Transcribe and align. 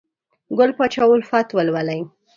ګل 0.57 0.71
پاچا 0.77 1.03
الفت 1.13 1.47
ولولئ! 1.53 2.01